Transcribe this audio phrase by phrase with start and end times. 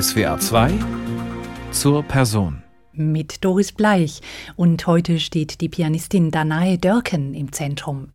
[0.00, 0.72] SWA 2
[1.70, 2.64] zur Person.
[2.92, 4.22] Mit Doris Bleich.
[4.56, 8.08] Und heute steht die Pianistin Danae Dörken im Zentrum.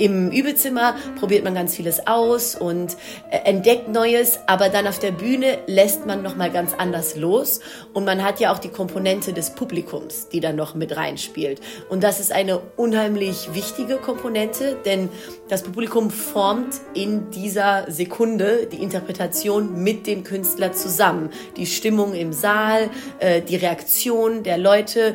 [0.00, 2.96] Im Übezimmer probiert man ganz vieles aus und
[3.30, 7.60] äh, entdeckt Neues, aber dann auf der Bühne lässt man noch mal ganz anders los
[7.92, 11.60] und man hat ja auch die Komponente des Publikums, die dann noch mit reinspielt.
[11.90, 15.10] Und das ist eine unheimlich wichtige Komponente, denn
[15.50, 21.28] das Publikum formt in dieser Sekunde die Interpretation mit dem Künstler zusammen.
[21.58, 22.88] Die Stimmung im Saal,
[23.18, 25.14] äh, die Reaktion der Leute,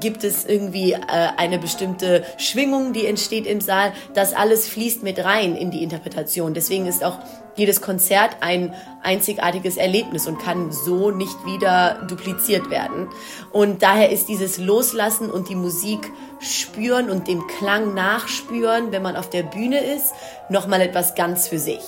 [0.00, 0.98] gibt es irgendwie äh,
[1.36, 3.92] eine bestimmte Schwingung, die entsteht im Saal.
[4.14, 6.54] Das alles fließt mit rein in die Interpretation.
[6.54, 7.18] Deswegen ist auch
[7.56, 13.08] jedes Konzert ein einzigartiges Erlebnis und kann so nicht wieder dupliziert werden.
[13.52, 19.16] Und daher ist dieses Loslassen und die Musik spüren und dem Klang nachspüren, wenn man
[19.16, 20.12] auf der Bühne ist,
[20.48, 21.80] nochmal etwas ganz für sich.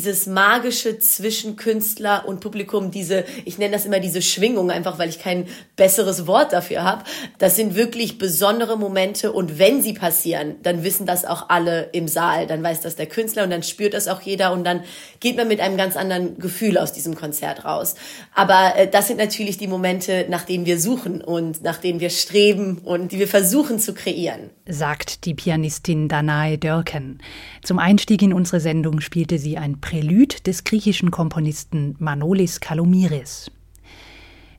[0.00, 5.10] Dieses magische zwischen Künstler und Publikum, diese, ich nenne das immer diese Schwingung, einfach weil
[5.10, 7.04] ich kein besseres Wort dafür habe.
[7.36, 12.08] Das sind wirklich besondere Momente und wenn sie passieren, dann wissen das auch alle im
[12.08, 12.46] Saal.
[12.46, 14.84] Dann weiß das der Künstler und dann spürt das auch jeder und dann
[15.20, 17.94] geht man mit einem ganz anderen Gefühl aus diesem Konzert raus.
[18.34, 22.08] Aber äh, das sind natürlich die Momente, nach denen wir suchen und nach denen wir
[22.08, 24.48] streben und die wir versuchen zu kreieren.
[24.66, 27.18] Sagt die Pianistin Danae Dörken.
[27.62, 33.50] Zum Einstieg in unsere Sendung spielte sie ein Prälude des griechischen Komponisten Manolis Kalomiris.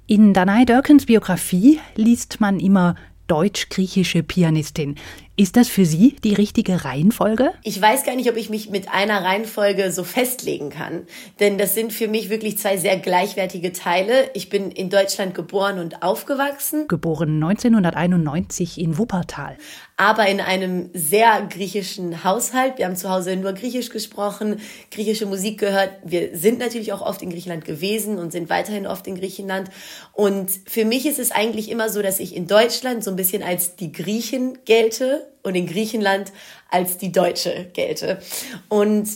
[0.05, 2.95] In Danae Dörkens Biografie liest man immer
[3.27, 4.95] deutsch-griechische Pianistin.
[5.37, 7.53] Ist das für Sie die richtige Reihenfolge?
[7.63, 11.03] Ich weiß gar nicht, ob ich mich mit einer Reihenfolge so festlegen kann.
[11.39, 14.29] Denn das sind für mich wirklich zwei sehr gleichwertige Teile.
[14.33, 16.89] Ich bin in Deutschland geboren und aufgewachsen.
[16.89, 19.57] Geboren 1991 in Wuppertal.
[20.01, 22.79] Aber in einem sehr griechischen Haushalt.
[22.79, 25.91] Wir haben zu Hause nur Griechisch gesprochen, griechische Musik gehört.
[26.03, 29.69] Wir sind natürlich auch oft in Griechenland gewesen und sind weiterhin oft in Griechenland.
[30.13, 33.43] Und für mich ist es eigentlich immer so, dass ich in Deutschland so ein bisschen
[33.43, 36.31] als die Griechen gelte und in Griechenland
[36.71, 38.17] als die Deutsche gelte.
[38.69, 39.07] Und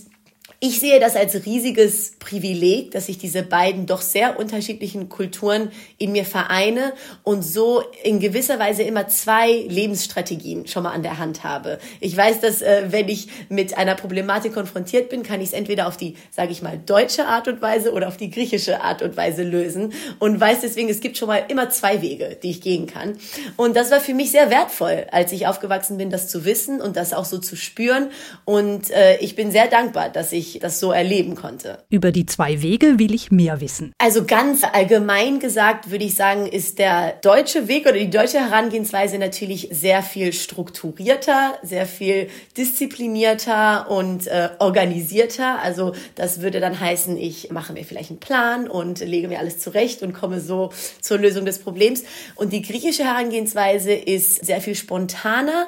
[0.60, 6.14] ich sehe das als riesiges Privileg, dass ich diese beiden doch sehr unterschiedlichen Kulturen in
[6.14, 6.94] mir vereine
[7.24, 11.78] und so in gewisser Weise immer zwei Lebensstrategien schon mal an der Hand habe.
[12.00, 15.88] Ich weiß, dass äh, wenn ich mit einer Problematik konfrontiert bin, kann ich es entweder
[15.88, 19.18] auf die, sage ich mal, deutsche Art und Weise oder auf die griechische Art und
[19.18, 22.88] Weise lösen und weiß deswegen, es gibt schon mal immer zwei Wege, die ich gehen
[22.88, 23.18] kann.
[23.58, 26.96] Und das war für mich sehr wertvoll, als ich aufgewachsen bin, das zu wissen und
[26.96, 28.10] das auch so zu spüren.
[28.46, 31.80] Und äh, ich bin sehr dankbar, dass ich das so erleben konnte.
[31.90, 33.94] Über die zwei Wege will ich mehr wissen.
[33.98, 39.18] Also ganz allgemein gesagt würde ich sagen, ist der deutsche Weg oder die deutsche Herangehensweise
[39.18, 45.60] natürlich sehr viel strukturierter, sehr viel disziplinierter und äh, organisierter.
[45.62, 49.60] Also das würde dann heißen, ich mache mir vielleicht einen Plan und lege mir alles
[49.60, 52.04] zurecht und komme so zur Lösung des Problems.
[52.36, 55.68] Und die griechische Herangehensweise ist sehr viel spontaner,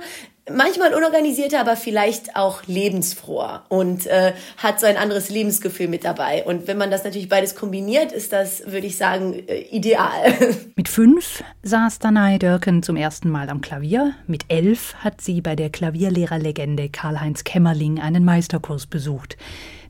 [0.51, 6.43] manchmal unorganisierter, aber vielleicht auch lebensfroher und äh, hat so ein anderes Lebensgefühl mit dabei.
[6.43, 10.33] Und wenn man das natürlich beides kombiniert, ist das, würde ich sagen, äh, ideal.
[10.75, 14.13] Mit fünf saß Danae Dörken zum ersten Mal am Klavier.
[14.27, 19.37] Mit elf hat sie bei der Klavierlehrerlegende Karl-Heinz Kämmerling einen Meisterkurs besucht.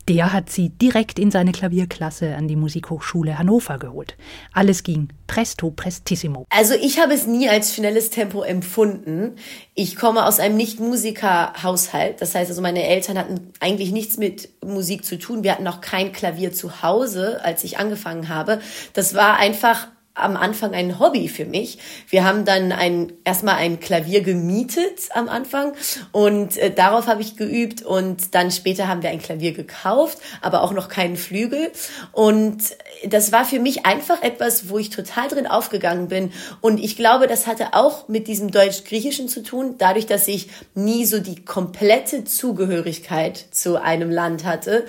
[0.07, 4.15] Der hat sie direkt in seine Klavierklasse an die Musikhochschule Hannover geholt.
[4.53, 6.45] Alles ging presto prestissimo.
[6.49, 9.35] Also ich habe es nie als schnelles Tempo empfunden.
[9.75, 12.21] Ich komme aus einem Nicht-Musiker-Haushalt.
[12.21, 15.43] Das heißt also, meine Eltern hatten eigentlich nichts mit Musik zu tun.
[15.43, 18.61] Wir hatten auch kein Klavier zu Hause, als ich angefangen habe.
[18.93, 19.87] Das war einfach
[20.17, 21.77] am Anfang ein Hobby für mich.
[22.09, 25.73] Wir haben dann ein, erstmal ein Klavier gemietet am Anfang
[26.11, 30.63] und äh, darauf habe ich geübt und dann später haben wir ein Klavier gekauft, aber
[30.63, 31.71] auch noch keinen Flügel
[32.11, 32.57] und
[33.05, 36.31] das war für mich einfach etwas, wo ich total drin aufgegangen bin
[36.61, 41.05] und ich glaube, das hatte auch mit diesem Deutsch-Griechischen zu tun, dadurch, dass ich nie
[41.05, 44.85] so die komplette Zugehörigkeit zu einem Land hatte,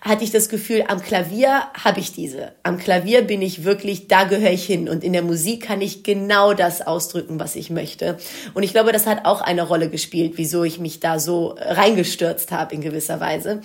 [0.00, 2.52] hatte ich das Gefühl, am Klavier habe ich diese.
[2.62, 4.88] Am Klavier bin ich wirklich, da gehöre ich hin.
[4.88, 8.18] Und in der Musik kann ich genau das ausdrücken, was ich möchte.
[8.54, 12.52] Und ich glaube, das hat auch eine Rolle gespielt, wieso ich mich da so reingestürzt
[12.52, 13.60] habe in gewisser Weise.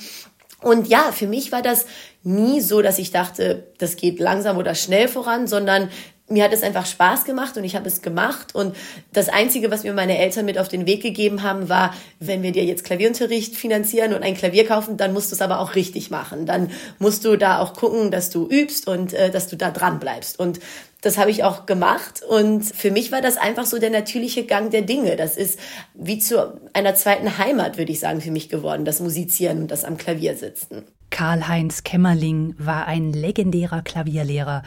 [0.63, 1.85] Und ja, für mich war das
[2.23, 5.89] nie so, dass ich dachte, das geht langsam oder schnell voran, sondern
[6.30, 8.56] mir hat es einfach Spaß gemacht und ich habe es gemacht.
[8.56, 8.75] Und
[9.12, 12.52] das Einzige, was mir meine Eltern mit auf den Weg gegeben haben, war, wenn wir
[12.52, 16.12] dir jetzt Klavierunterricht finanzieren und ein Klavier kaufen, dann musst du es aber auch richtig
[16.12, 16.46] machen.
[16.46, 20.00] Dann musst du da auch gucken, dass du übst und äh, dass du da dran
[20.00, 20.40] bleibst.
[20.40, 20.60] Und
[21.02, 24.72] das habe ich auch gemacht und für mich war das einfach so der natürliche Gang
[24.72, 25.18] der Dinge.
[25.18, 25.60] Das ist
[25.94, 29.84] wie zu einer zweiten Heimat, würde ich sagen, für mich geworden, das Musizieren und das
[29.84, 30.84] am Klavier sitzen.
[31.10, 34.64] Karl-Heinz Kämmerling war ein legendärer Klavierlehrer.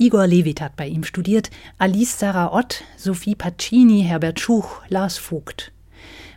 [0.00, 5.72] Igor Levit hat bei ihm studiert, Alice Sarah Ott, Sophie Pacini, Herbert Schuch, Lars Vogt.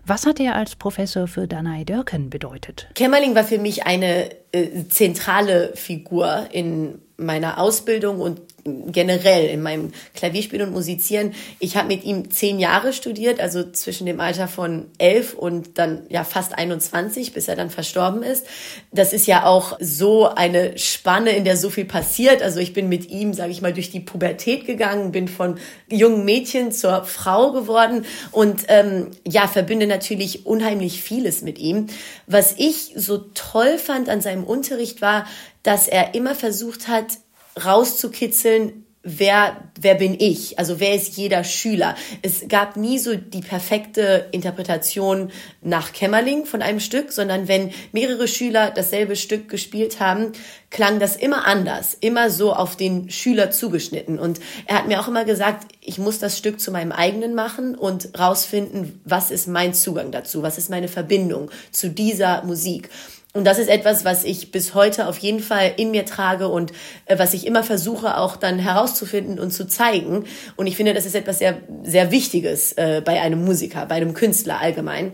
[0.04, 2.90] Was hat er als Professor für Danai Dörken bedeutet?
[2.96, 9.92] Kämmerling war für mich eine äh, zentrale Figur in meiner Ausbildung und generell in meinem
[10.14, 11.34] Klavierspielen und Musizieren.
[11.60, 16.04] Ich habe mit ihm zehn Jahre studiert, also zwischen dem Alter von elf und dann
[16.10, 18.46] ja fast 21, bis er dann verstorben ist.
[18.92, 22.42] Das ist ja auch so eine Spanne, in der so viel passiert.
[22.42, 25.58] Also ich bin mit ihm, sage ich mal, durch die Pubertät gegangen, bin von
[25.90, 31.88] jungen Mädchen zur Frau geworden und ähm, ja verbinde natürlich unheimlich vieles mit ihm.
[32.28, 35.26] Was ich so toll fand an seinem Unterricht war,
[35.64, 37.18] dass er immer versucht hat,
[37.56, 40.60] rauszukitzeln, wer, wer bin ich?
[40.60, 41.96] Also wer ist jeder Schüler?
[42.22, 45.32] Es gab nie so die perfekte Interpretation
[45.62, 50.34] nach Kämmerling von einem Stück, sondern wenn mehrere Schüler dasselbe Stück gespielt haben,
[50.70, 54.20] klang das immer anders, immer so auf den Schüler zugeschnitten.
[54.20, 57.76] Und er hat mir auch immer gesagt, ich muss das Stück zu meinem eigenen machen
[57.76, 62.90] und rausfinden, was ist mein Zugang dazu, was ist meine Verbindung zu dieser Musik.
[63.34, 66.74] Und das ist etwas, was ich bis heute auf jeden Fall in mir trage und
[67.06, 70.26] äh, was ich immer versuche auch dann herauszufinden und zu zeigen.
[70.58, 74.14] Und ich finde, das ist etwas sehr, sehr Wichtiges äh, bei einem Musiker, bei einem
[74.14, 75.14] Künstler allgemein.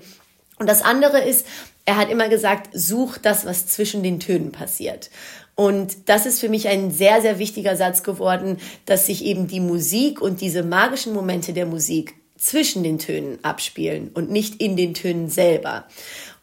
[0.57, 1.45] Und das andere ist,
[1.85, 5.11] er hat immer gesagt, such das, was zwischen den Tönen passiert.
[5.53, 9.59] Und das ist für mich ein sehr, sehr wichtiger Satz geworden, dass sich eben die
[9.59, 14.93] Musik und diese magischen Momente der Musik zwischen den Tönen abspielen und nicht in den
[14.93, 15.85] Tönen selber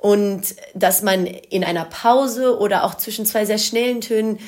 [0.05, 4.39] und dass man in einer Pause oder auch zwischen zwei sehr schnellen Tönen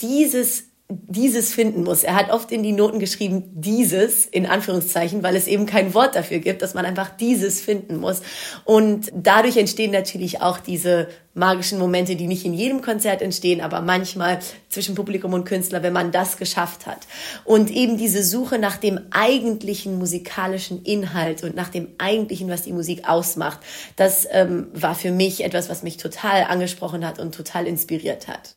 [0.00, 2.04] dieses dieses finden muss.
[2.04, 6.14] Er hat oft in die Noten geschrieben, dieses, in Anführungszeichen, weil es eben kein Wort
[6.14, 8.22] dafür gibt, dass man einfach dieses finden muss.
[8.64, 13.80] Und dadurch entstehen natürlich auch diese magischen Momente, die nicht in jedem Konzert entstehen, aber
[13.80, 14.38] manchmal
[14.68, 17.00] zwischen Publikum und Künstler, wenn man das geschafft hat.
[17.44, 22.72] Und eben diese Suche nach dem eigentlichen musikalischen Inhalt und nach dem eigentlichen, was die
[22.72, 23.58] Musik ausmacht,
[23.96, 28.54] das ähm, war für mich etwas, was mich total angesprochen hat und total inspiriert hat.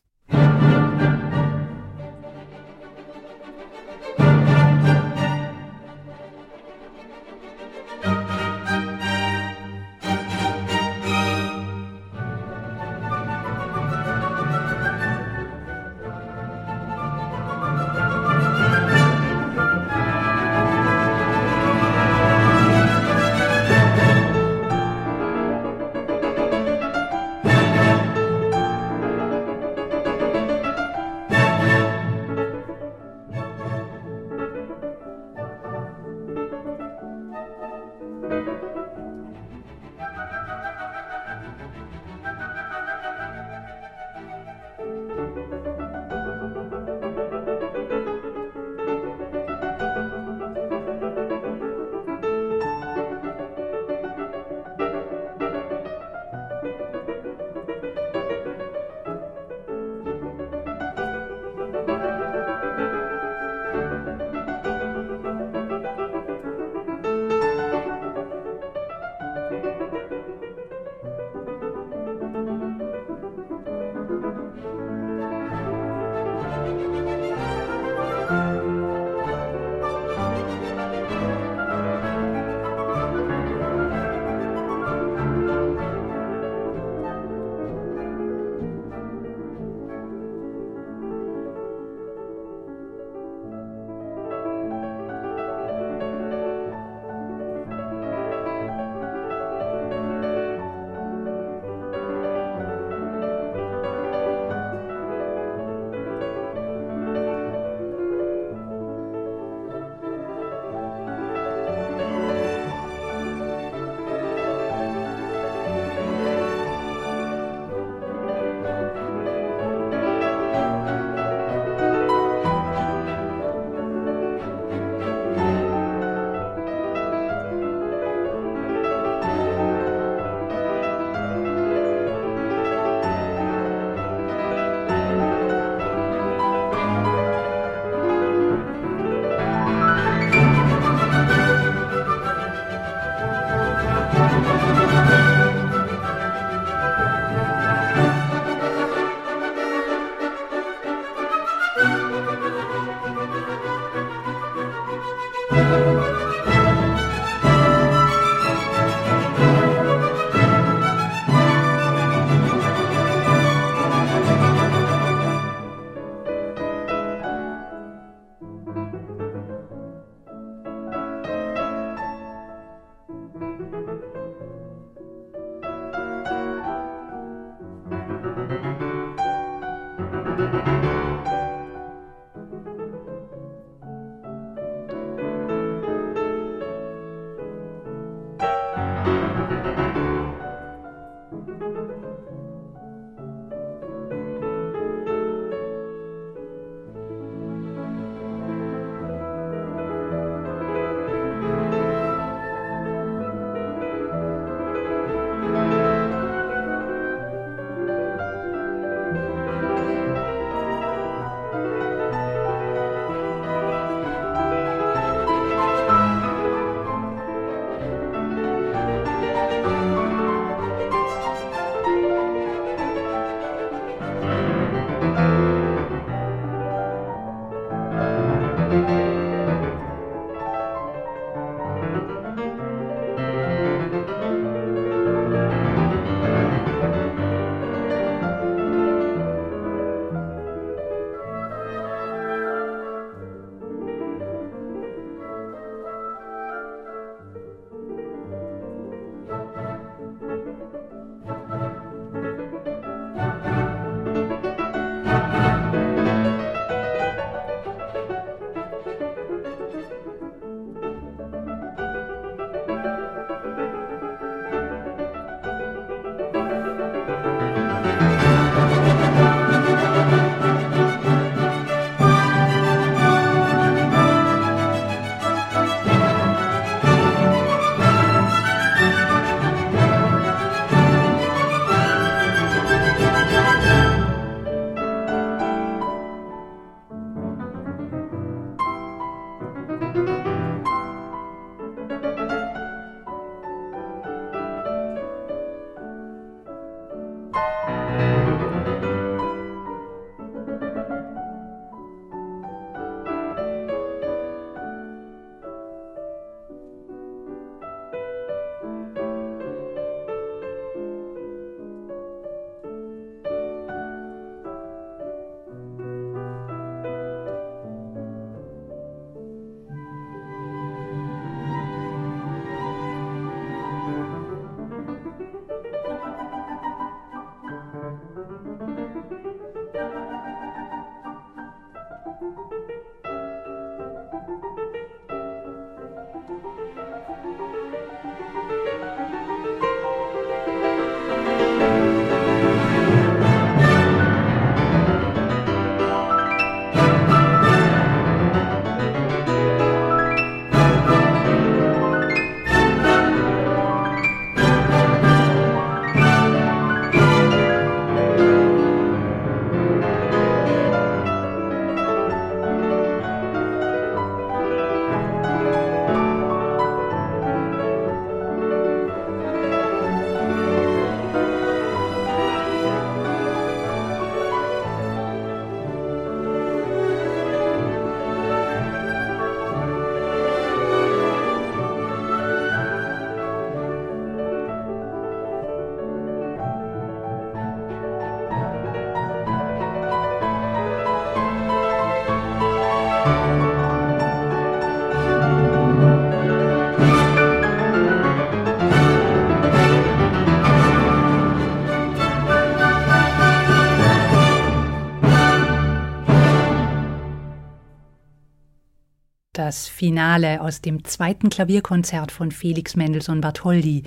[409.80, 413.84] Finale aus dem zweiten Klavierkonzert von Felix Mendelssohn Bartholdy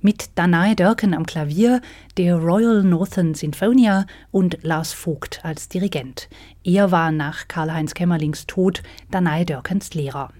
[0.00, 1.82] mit Danae Dörken am Klavier,
[2.16, 6.28] der Royal Northern Sinfonia und Lars Vogt als Dirigent.
[6.64, 10.32] Er war nach Karl-Heinz Kämmerlings Tod Danae Dörkens Lehrer.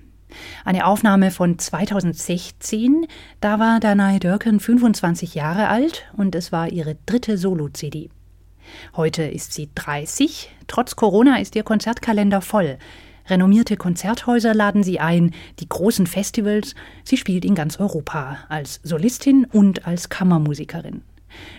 [0.64, 3.06] Eine Aufnahme von 2016,
[3.40, 8.10] da war Danae Dörken 25 Jahre alt und es war ihre dritte Solo-CD.
[8.96, 10.50] Heute ist sie 30.
[10.66, 12.78] Trotz Corona ist ihr Konzertkalender voll.
[13.28, 16.74] Renommierte Konzerthäuser laden sie ein, die großen Festivals.
[17.04, 21.02] Sie spielt in ganz Europa als Solistin und als Kammermusikerin.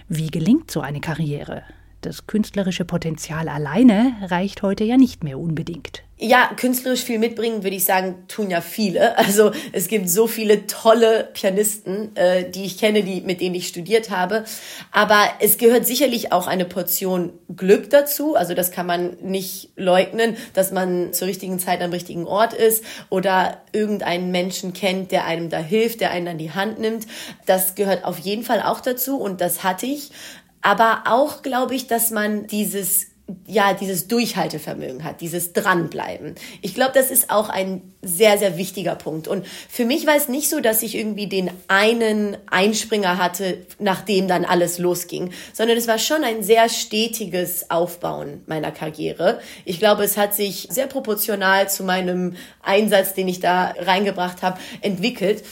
[0.07, 1.63] Wie gelingt so eine Karriere?
[2.01, 6.03] Das künstlerische Potenzial alleine reicht heute ja nicht mehr unbedingt.
[6.19, 9.15] Ja, künstlerisch viel mitbringen, würde ich sagen, tun ja viele.
[9.17, 13.67] Also es gibt so viele tolle Pianisten, äh, die ich kenne, die, mit denen ich
[13.67, 14.43] studiert habe.
[14.91, 18.35] Aber es gehört sicherlich auch eine Portion Glück dazu.
[18.35, 22.83] Also das kann man nicht leugnen, dass man zur richtigen Zeit am richtigen Ort ist
[23.09, 27.05] oder irgendeinen Menschen kennt, der einem da hilft, der einen an die Hand nimmt.
[27.45, 30.11] Das gehört auf jeden Fall auch dazu und das hatte ich.
[30.67, 33.07] Aber auch glaube ich, dass man dieses
[33.45, 36.35] ja, dieses Durchhaltevermögen hat, dieses Dranbleiben.
[36.61, 39.27] Ich glaube, das ist auch ein sehr, sehr wichtiger Punkt.
[39.27, 44.29] Und für mich war es nicht so, dass ich irgendwie den einen Einspringer hatte, nachdem
[44.29, 49.41] dann alles losging, sondern es war schon ein sehr stetiges Aufbauen meiner Karriere.
[49.65, 54.57] Ich glaube, es hat sich sehr proportional zu meinem Einsatz, den ich da reingebracht habe,
[54.81, 55.43] entwickelt.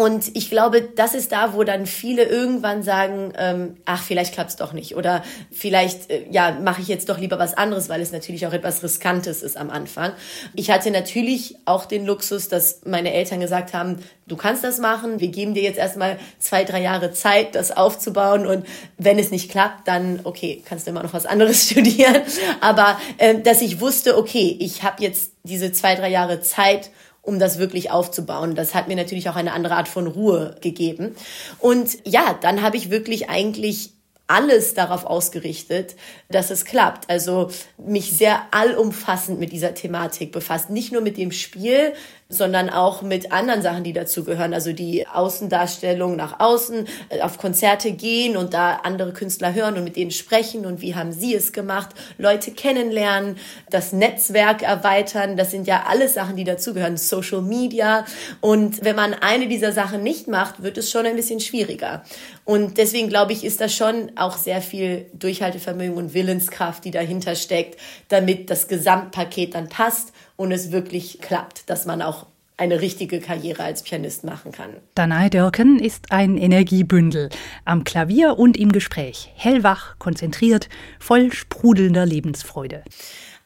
[0.00, 4.56] Und ich glaube, das ist da, wo dann viele irgendwann sagen, ähm, ach, vielleicht klappt's
[4.56, 4.96] doch nicht.
[4.96, 8.54] Oder vielleicht, äh, ja, mache ich jetzt doch lieber was anderes, weil es natürlich auch
[8.54, 10.12] etwas Riskantes ist am Anfang.
[10.54, 15.20] Ich hatte natürlich auch den Luxus, dass meine Eltern gesagt haben, du kannst das machen,
[15.20, 18.46] wir geben dir jetzt erstmal zwei, drei Jahre Zeit, das aufzubauen.
[18.46, 18.64] Und
[18.96, 22.22] wenn es nicht klappt, dann, okay, kannst du immer noch was anderes studieren.
[22.62, 26.90] Aber äh, dass ich wusste, okay, ich habe jetzt diese zwei, drei Jahre Zeit,
[27.30, 28.56] um das wirklich aufzubauen.
[28.56, 31.14] Das hat mir natürlich auch eine andere Art von Ruhe gegeben.
[31.60, 33.92] Und ja, dann habe ich wirklich eigentlich
[34.26, 35.96] alles darauf ausgerichtet,
[36.28, 37.08] dass es klappt.
[37.08, 40.70] Also mich sehr allumfassend mit dieser Thematik befasst.
[40.70, 41.92] Nicht nur mit dem Spiel,
[42.30, 44.54] sondern auch mit anderen Sachen, die dazu gehören.
[44.54, 49.84] Also die Außendarstellung nach außen, äh, auf Konzerte gehen und da andere Künstler hören und
[49.84, 53.36] mit denen sprechen und wie haben sie es gemacht, Leute kennenlernen,
[53.68, 55.36] das Netzwerk erweitern.
[55.36, 56.96] Das sind ja alles Sachen, die dazugehören.
[56.96, 58.04] Social Media.
[58.40, 62.04] Und wenn man eine dieser Sachen nicht macht, wird es schon ein bisschen schwieriger.
[62.44, 67.34] Und deswegen glaube ich, ist das schon auch sehr viel Durchhaltevermögen und Willenskraft, die dahinter
[67.34, 72.24] steckt, damit das Gesamtpaket dann passt und es wirklich klappt, dass man auch
[72.56, 74.70] eine richtige Karriere als Pianist machen kann.
[74.94, 77.28] Danae Dörken ist ein Energiebündel.
[77.66, 79.30] Am Klavier und im Gespräch.
[79.34, 82.84] Hellwach, konzentriert, voll sprudelnder Lebensfreude.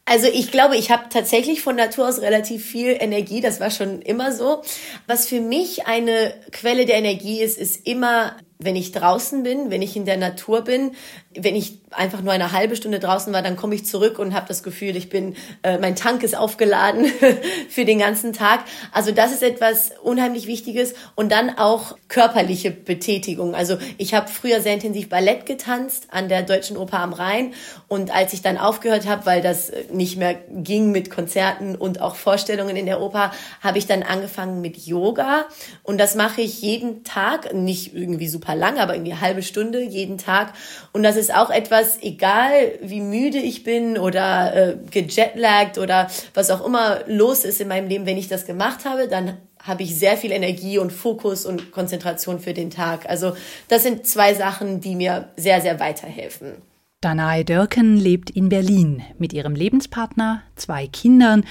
[0.05, 4.01] Also ich glaube, ich habe tatsächlich von Natur aus relativ viel Energie, das war schon
[4.03, 4.63] immer so.
[5.09, 9.83] Was für mich eine Quelle der Energie ist, ist immer wenn ich draußen bin, wenn
[9.83, 10.93] ich in der Natur bin,
[11.39, 14.47] wenn ich einfach nur eine halbe Stunde draußen war, dann komme ich zurück und habe
[14.49, 17.07] das Gefühl, ich bin, äh, mein Tank ist aufgeladen
[17.69, 18.65] für den ganzen Tag.
[18.93, 23.55] Also das ist etwas unheimlich Wichtiges und dann auch körperliche Betätigung.
[23.55, 27.55] Also ich habe früher sehr intensiv Ballett getanzt an der Deutschen Oper am Rhein
[27.89, 32.17] und als ich dann aufgehört habe, weil das nicht mehr ging mit Konzerten und auch
[32.17, 35.47] Vorstellungen in der Oper, habe ich dann angefangen mit Yoga
[35.83, 40.19] und das mache ich jeden Tag, nicht irgendwie super lang, aber irgendwie halbe Stunde jeden
[40.19, 40.53] Tag.
[40.93, 46.51] Und das ist auch etwas, egal wie müde ich bin oder äh, gejetlaggt oder was
[46.51, 49.97] auch immer los ist in meinem Leben, wenn ich das gemacht habe, dann habe ich
[49.97, 53.09] sehr viel Energie und Fokus und Konzentration für den Tag.
[53.09, 53.35] Also
[53.69, 56.53] das sind zwei Sachen, die mir sehr, sehr weiterhelfen.
[57.01, 61.45] Danae Dörken lebt in Berlin mit ihrem Lebenspartner, zwei Kindern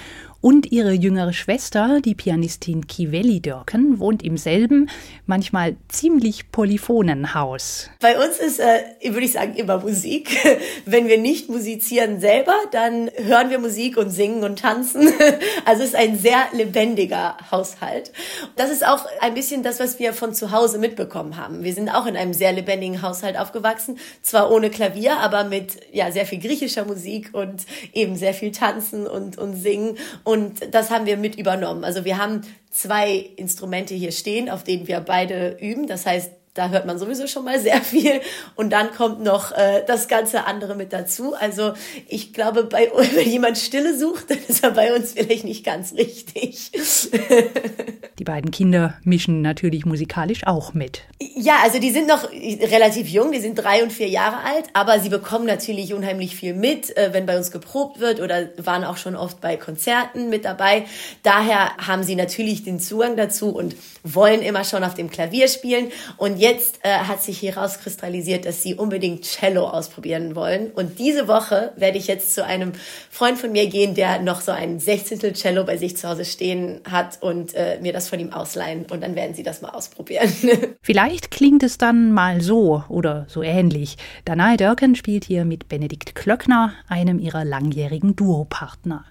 [0.43, 4.89] und ihre jüngere Schwester, die Pianistin Kivelli Dörken, wohnt im selben,
[5.25, 7.89] manchmal ziemlich polyphonen Haus.
[8.01, 10.37] Bei uns ist, äh, würde ich sagen, immer Musik.
[10.85, 15.13] Wenn wir nicht musizieren selber, dann hören wir Musik und singen und tanzen.
[15.65, 18.11] Also es ist ein sehr lebendiger Haushalt.
[18.57, 21.63] Das ist auch ein bisschen das, was wir von zu Hause mitbekommen haben.
[21.63, 26.11] Wir sind auch in einem sehr lebendigen Haushalt aufgewachsen, zwar ohne Klavier, aber mit ja
[26.11, 29.97] sehr viel griechischer Musik und eben sehr viel tanzen und und singen.
[30.25, 30.32] Und
[30.71, 31.83] das haben wir mit übernommen.
[31.83, 35.87] Also wir haben zwei Instrumente hier stehen, auf denen wir beide üben.
[35.87, 38.21] Das heißt, da hört man sowieso schon mal sehr viel
[38.55, 41.33] und dann kommt noch äh, das ganze andere mit dazu.
[41.33, 41.73] Also
[42.07, 45.93] ich glaube, bei, wenn jemand Stille sucht, dann ist er bei uns vielleicht nicht ganz
[45.93, 46.71] richtig.
[48.19, 51.01] Die beiden Kinder mischen natürlich musikalisch auch mit.
[51.19, 54.99] Ja, also die sind noch relativ jung, die sind drei und vier Jahre alt, aber
[54.99, 58.97] sie bekommen natürlich unheimlich viel mit, äh, wenn bei uns geprobt wird oder waren auch
[58.97, 60.85] schon oft bei Konzerten mit dabei.
[61.23, 65.91] Daher haben sie natürlich den Zugang dazu und wollen immer schon auf dem Klavier spielen.
[66.17, 70.71] Und jetzt äh, hat sich hier rauskristallisiert, dass sie unbedingt Cello ausprobieren wollen.
[70.71, 72.73] Und diese Woche werde ich jetzt zu einem
[73.09, 76.81] Freund von mir gehen, der noch so ein Sechzehntel Cello bei sich zu Hause stehen
[76.89, 78.85] hat und äh, mir das von ihm ausleihen.
[78.91, 80.29] Und dann werden sie das mal ausprobieren.
[80.81, 83.95] Vielleicht klingt es dann mal so oder so ähnlich.
[84.25, 89.05] Danae Dörken spielt hier mit Benedikt Klöckner, einem ihrer langjährigen Duopartner.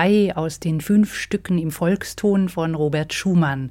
[0.00, 3.70] 2 aus den fünf Stücken im Volkston von Robert Schumann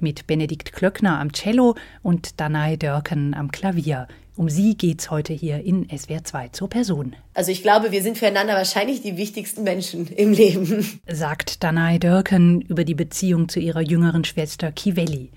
[0.00, 4.08] mit Benedikt Klöckner am Cello und Danai Dörken am Klavier.
[4.34, 7.14] Um sie geht's heute hier in SWR 2 zur Person.
[7.32, 11.00] Also ich glaube, wir sind füreinander wahrscheinlich die wichtigsten Menschen im Leben.
[11.06, 15.30] Sagt Danai Dörken über die Beziehung zu ihrer jüngeren Schwester Kivelli.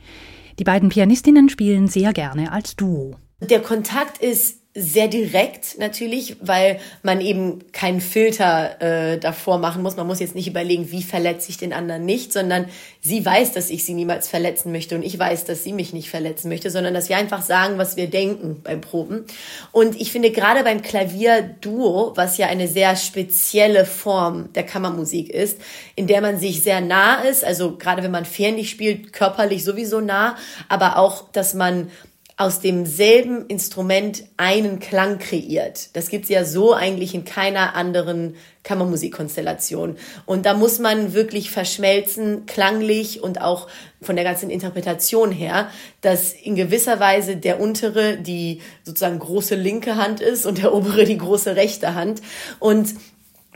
[0.58, 3.16] Die beiden Pianistinnen spielen sehr gerne als Duo.
[3.42, 9.98] Der Kontakt ist sehr direkt natürlich, weil man eben keinen Filter äh, davor machen muss.
[9.98, 12.68] Man muss jetzt nicht überlegen, wie verletze ich den anderen nicht, sondern
[13.02, 16.10] sie weiß, dass ich sie niemals verletzen möchte und ich weiß, dass sie mich nicht
[16.10, 19.26] verletzen möchte, sondern dass wir einfach sagen, was wir denken beim Proben.
[19.74, 25.60] Und ich finde gerade beim Klavierduo, was ja eine sehr spezielle Form der Kammermusik ist,
[25.96, 30.00] in der man sich sehr nah ist, also gerade wenn man fernlich spielt, körperlich sowieso
[30.00, 30.38] nah,
[30.70, 31.92] aber auch, dass man
[32.38, 35.96] aus demselben Instrument einen Klang kreiert.
[35.96, 39.98] Das gibt's ja so eigentlich in keiner anderen Kammermusikkonstellation.
[40.26, 43.68] Und da muss man wirklich verschmelzen, klanglich und auch
[44.02, 45.70] von der ganzen Interpretation her,
[46.02, 51.06] dass in gewisser Weise der untere die sozusagen große linke Hand ist und der obere
[51.06, 52.22] die große rechte Hand.
[52.60, 52.96] Und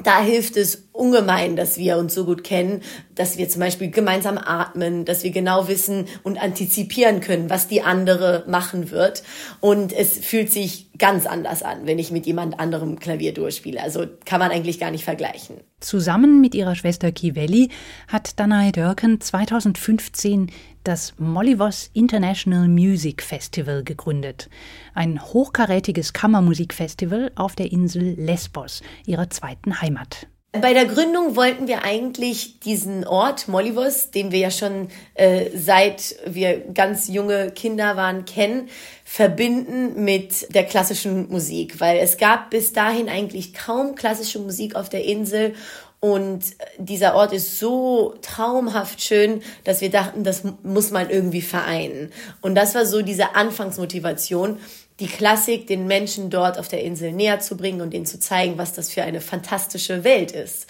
[0.03, 2.81] da hilft es ungemein, dass wir uns so gut kennen,
[3.15, 7.81] dass wir zum Beispiel gemeinsam atmen, dass wir genau wissen und antizipieren können, was die
[7.81, 9.23] andere machen wird.
[9.61, 13.81] Und es fühlt sich ganz anders an, wenn ich mit jemand anderem Klavier durchspiele.
[13.81, 15.57] Also kann man eigentlich gar nicht vergleichen.
[15.79, 17.69] Zusammen mit ihrer Schwester Kivelli
[18.07, 20.51] hat Danae Dörken 2015
[20.87, 24.49] das Mollivos International Music Festival gegründet.
[24.93, 30.27] Ein hochkarätiges Kammermusikfestival auf der Insel Lesbos, ihrer zweiten Heimat.
[30.61, 36.15] Bei der Gründung wollten wir eigentlich diesen Ort Mollivos, den wir ja schon äh, seit
[36.25, 38.69] wir ganz junge Kinder waren kennen,
[39.03, 44.87] verbinden mit der klassischen Musik, weil es gab bis dahin eigentlich kaum klassische Musik auf
[44.87, 45.55] der Insel
[45.99, 46.43] und
[46.77, 52.11] dieser Ort ist so traumhaft schön, dass wir dachten, das muss man irgendwie vereinen.
[52.41, 54.59] Und das war so diese Anfangsmotivation
[54.99, 58.57] die Klassik den Menschen dort auf der Insel näher zu bringen und ihnen zu zeigen,
[58.57, 60.67] was das für eine fantastische Welt ist.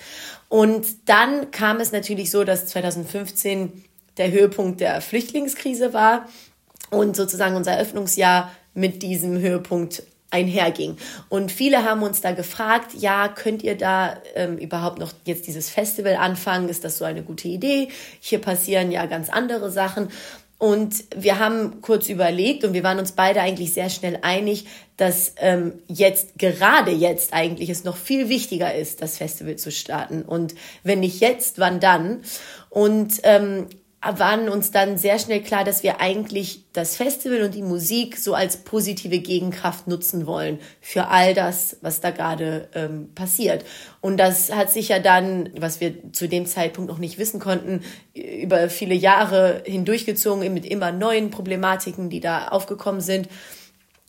[0.49, 3.83] Und dann kam es natürlich so, dass 2015
[4.17, 6.27] der Höhepunkt der Flüchtlingskrise war
[6.89, 10.97] und sozusagen unser Eröffnungsjahr mit diesem Höhepunkt einherging.
[11.29, 15.69] Und viele haben uns da gefragt, ja, könnt ihr da ähm, überhaupt noch jetzt dieses
[15.69, 16.69] Festival anfangen?
[16.69, 17.89] Ist das so eine gute Idee?
[18.19, 20.09] Hier passieren ja ganz andere Sachen.
[20.57, 25.33] Und wir haben kurz überlegt und wir waren uns beide eigentlich sehr schnell einig, dass
[25.38, 30.21] ähm, jetzt, gerade jetzt eigentlich es noch viel wichtiger ist, das Festival zu starten.
[30.21, 32.21] Und wenn nicht jetzt, wann dann?
[32.69, 33.67] Und ähm,
[34.01, 38.36] waren uns dann sehr schnell klar, dass wir eigentlich das Festival und die Musik so
[38.36, 43.65] als positive Gegenkraft nutzen wollen für all das, was da gerade ähm, passiert.
[44.01, 47.81] Und das hat sich ja dann, was wir zu dem Zeitpunkt noch nicht wissen konnten,
[48.13, 53.27] über viele Jahre hindurchgezogen mit immer neuen Problematiken, die da aufgekommen sind.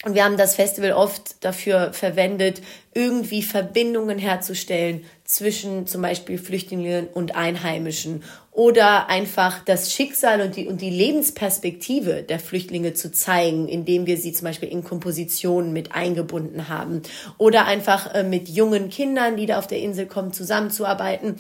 [0.05, 2.61] Und wir haben das Festival oft dafür verwendet,
[2.93, 10.67] irgendwie Verbindungen herzustellen zwischen zum Beispiel Flüchtlingen und Einheimischen oder einfach das Schicksal und die,
[10.67, 15.95] und die Lebensperspektive der Flüchtlinge zu zeigen, indem wir sie zum Beispiel in Kompositionen mit
[15.95, 17.03] eingebunden haben
[17.37, 21.37] oder einfach äh, mit jungen Kindern, die da auf der Insel kommen, zusammenzuarbeiten.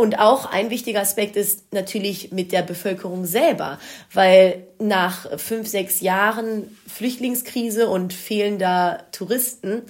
[0.00, 3.78] Und auch ein wichtiger Aspekt ist natürlich mit der Bevölkerung selber,
[4.14, 9.82] weil nach fünf, sechs Jahren Flüchtlingskrise und fehlender Touristen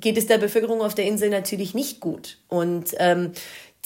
[0.00, 2.38] geht es der Bevölkerung auf der Insel natürlich nicht gut.
[2.48, 3.32] Und ähm,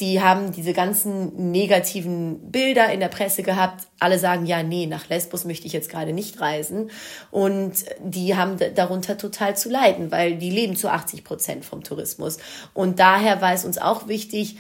[0.00, 3.86] die haben diese ganzen negativen Bilder in der Presse gehabt.
[4.00, 6.90] Alle sagen, ja, nee, nach Lesbos möchte ich jetzt gerade nicht reisen.
[7.30, 12.38] Und die haben darunter total zu leiden, weil die leben zu 80 Prozent vom Tourismus.
[12.72, 14.56] Und daher war es uns auch wichtig,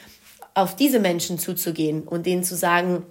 [0.54, 3.04] auf diese Menschen zuzugehen und denen zu sagen,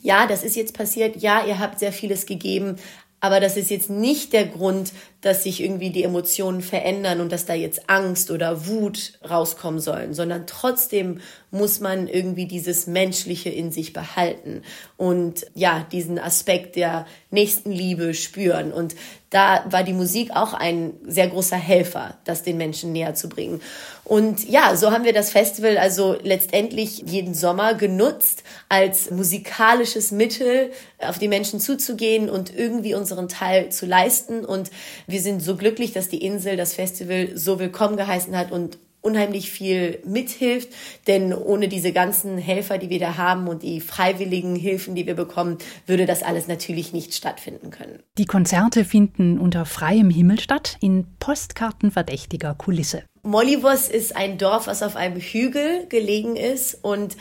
[0.00, 2.76] ja, das ist jetzt passiert, ja, ihr habt sehr vieles gegeben,
[3.24, 7.46] aber das ist jetzt nicht der Grund, dass sich irgendwie die Emotionen verändern und dass
[7.46, 13.72] da jetzt Angst oder Wut rauskommen sollen, sondern trotzdem muss man irgendwie dieses Menschliche in
[13.72, 14.60] sich behalten
[14.98, 18.74] und ja, diesen Aspekt der Nächstenliebe spüren.
[18.74, 18.94] Und
[19.34, 23.60] da war die Musik auch ein sehr großer Helfer, das den Menschen näher zu bringen.
[24.04, 30.70] Und ja, so haben wir das Festival also letztendlich jeden Sommer genutzt als musikalisches Mittel,
[31.00, 34.44] auf die Menschen zuzugehen und irgendwie unseren Teil zu leisten.
[34.44, 34.70] Und
[35.08, 39.50] wir sind so glücklich, dass die Insel das Festival so willkommen geheißen hat und unheimlich
[39.50, 40.70] viel mithilft,
[41.06, 45.14] denn ohne diese ganzen Helfer, die wir da haben und die freiwilligen Hilfen, die wir
[45.14, 48.02] bekommen, würde das alles natürlich nicht stattfinden können.
[48.16, 53.04] Die Konzerte finden unter freiem Himmel statt, in postkartenverdächtiger Kulisse.
[53.22, 57.16] Molivos ist ein Dorf, was auf einem Hügel gelegen ist und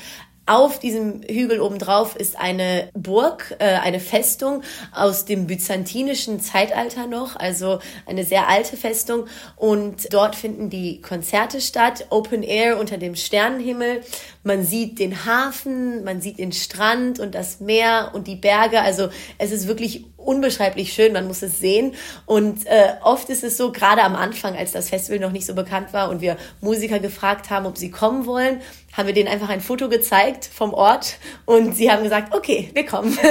[0.45, 4.61] auf diesem Hügel obendrauf ist eine Burg, äh, eine Festung
[4.93, 9.27] aus dem byzantinischen Zeitalter noch, also eine sehr alte Festung.
[9.55, 14.01] Und dort finden die Konzerte statt, Open Air unter dem Sternenhimmel.
[14.43, 18.81] Man sieht den Hafen, man sieht den Strand und das Meer und die Berge.
[18.81, 21.93] Also es ist wirklich unbeschreiblich schön, man muss es sehen.
[22.25, 25.55] Und äh, oft ist es so, gerade am Anfang, als das Festival noch nicht so
[25.55, 28.61] bekannt war und wir Musiker gefragt haben, ob sie kommen wollen,
[28.93, 32.85] haben wir denen einfach ein Foto gezeigt vom Ort und sie haben gesagt, okay, wir
[32.85, 33.17] kommen.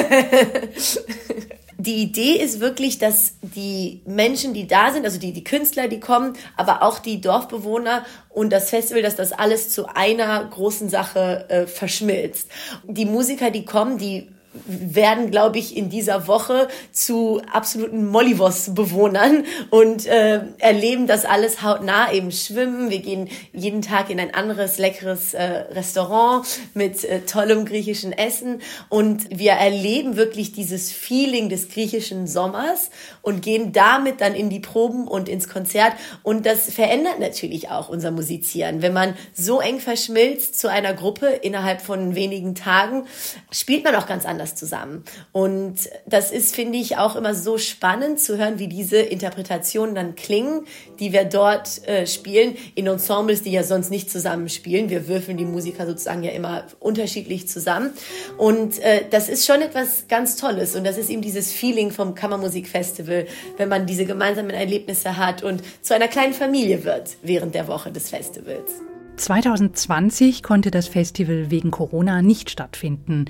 [1.82, 6.00] die Idee ist wirklich, dass die Menschen, die da sind, also die, die Künstler, die
[6.00, 11.46] kommen, aber auch die Dorfbewohner und das Festival, dass das alles zu einer großen Sache
[11.48, 12.48] äh, verschmilzt.
[12.84, 14.28] Die Musiker, die kommen, die
[14.66, 22.12] werden, glaube ich, in dieser Woche zu absoluten Mollivos-Bewohnern und äh, erleben das alles hautnah,
[22.12, 22.90] eben schwimmen.
[22.90, 28.60] Wir gehen jeden Tag in ein anderes leckeres äh, Restaurant mit äh, tollem griechischen Essen
[28.88, 32.90] und wir erleben wirklich dieses Feeling des griechischen Sommers
[33.22, 37.88] und gehen damit dann in die Proben und ins Konzert und das verändert natürlich auch
[37.88, 38.82] unser Musizieren.
[38.82, 43.06] Wenn man so eng verschmilzt zu einer Gruppe innerhalb von wenigen Tagen,
[43.50, 45.04] spielt man auch ganz anders zusammen.
[45.32, 50.14] Und das ist, finde ich, auch immer so spannend zu hören, wie diese Interpretationen dann
[50.14, 50.66] klingen,
[50.98, 54.90] die wir dort äh, spielen, in Ensembles, die ja sonst nicht zusammen spielen.
[54.90, 57.92] Wir würfeln die Musiker sozusagen ja immer unterschiedlich zusammen.
[58.36, 60.74] Und äh, das ist schon etwas ganz Tolles.
[60.74, 63.11] Und das ist eben dieses Feeling vom Kammermusikfestival,
[63.56, 67.90] wenn man diese gemeinsamen Erlebnisse hat und zu einer kleinen Familie wird während der Woche
[67.90, 68.70] des Festivals.
[69.16, 73.26] 2020 konnte das Festival wegen Corona nicht stattfinden.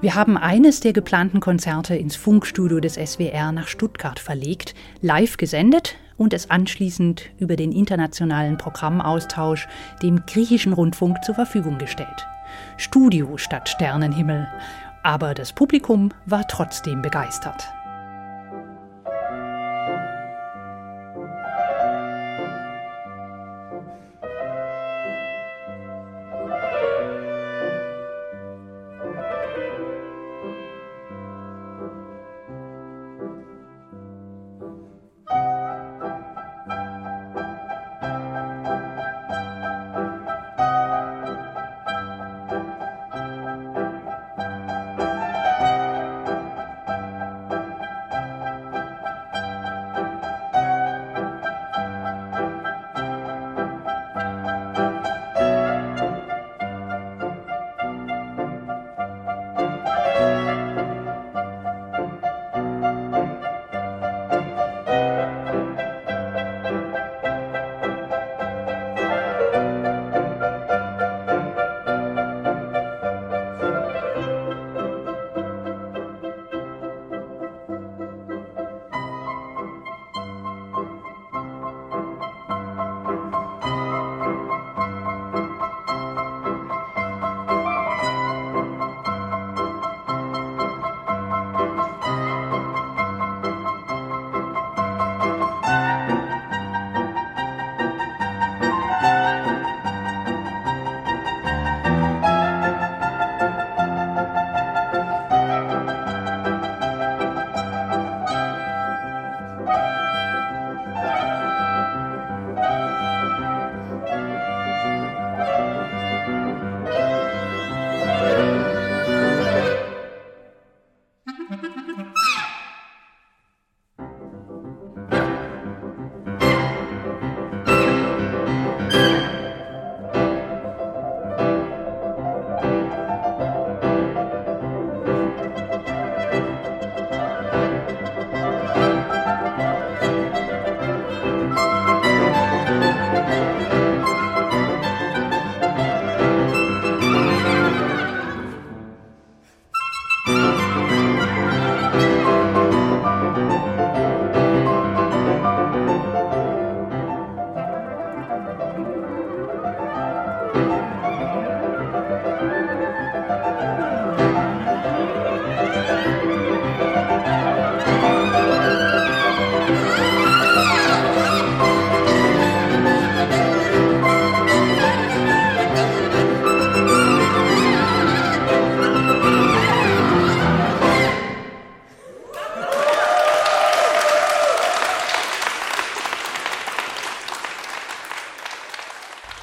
[0.00, 5.94] Wir haben eines der geplanten Konzerte ins Funkstudio des SWR nach Stuttgart verlegt, live gesendet
[6.16, 9.68] und es anschließend über den internationalen Programmaustausch
[10.02, 12.26] dem griechischen Rundfunk zur Verfügung gestellt.
[12.76, 14.48] Studio statt Sternenhimmel.
[15.04, 17.64] Aber das Publikum war trotzdem begeistert.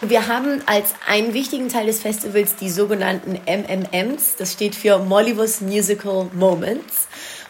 [0.10, 4.36] Wir haben als einen wichtigen Teil des Festivals die sogenannten MMMs.
[4.38, 7.08] Das steht für Mollivus Musical Moments.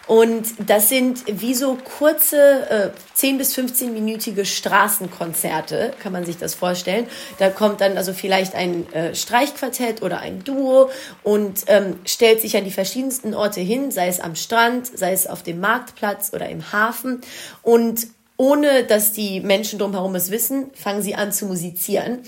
[0.07, 6.55] Und das sind wie so kurze äh, 10 bis 15-minütige Straßenkonzerte, kann man sich das
[6.55, 7.05] vorstellen.
[7.37, 10.89] Da kommt dann also vielleicht ein äh, Streichquartett oder ein Duo
[11.21, 15.27] und ähm, stellt sich an die verschiedensten Orte hin, sei es am Strand, sei es
[15.27, 17.21] auf dem Marktplatz oder im Hafen.
[17.61, 18.07] Und
[18.39, 22.19] ohne dass die Menschen drumherum es wissen, fangen sie an zu musizieren.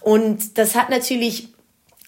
[0.00, 1.50] Und das hat natürlich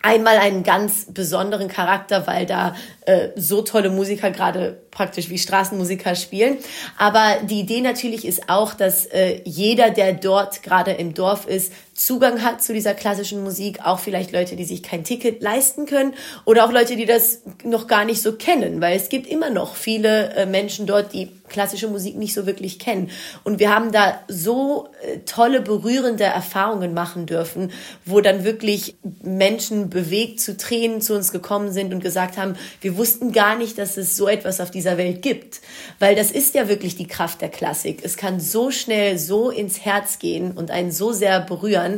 [0.02, 2.74] einmal einen ganz besonderen Charakter, weil da
[3.06, 6.58] äh, so tolle Musiker gerade praktisch wie Straßenmusiker spielen.
[6.98, 11.72] Aber die Idee natürlich ist auch, dass äh, jeder, der dort gerade im Dorf ist,
[12.04, 16.14] Zugang hat zu dieser klassischen Musik, auch vielleicht Leute, die sich kein Ticket leisten können
[16.44, 19.76] oder auch Leute, die das noch gar nicht so kennen, weil es gibt immer noch
[19.76, 23.10] viele äh, Menschen dort, die klassische Musik nicht so wirklich kennen.
[23.44, 27.70] Und wir haben da so äh, tolle, berührende Erfahrungen machen dürfen,
[28.04, 32.96] wo dann wirklich Menschen bewegt zu Tränen zu uns gekommen sind und gesagt haben, wir
[32.96, 35.60] wussten gar nicht, dass es so etwas auf dieser Welt gibt.
[36.00, 38.00] Weil das ist ja wirklich die Kraft der Klassik.
[38.02, 41.91] Es kann so schnell so ins Herz gehen und einen so sehr berühren,